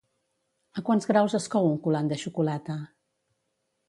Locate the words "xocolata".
2.23-2.79